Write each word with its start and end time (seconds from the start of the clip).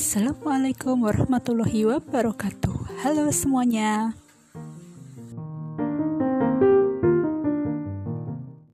Assalamualaikum 0.00 1.04
warahmatullahi 1.04 1.84
wabarakatuh. 1.84 3.04
Halo 3.04 3.28
semuanya. 3.28 4.16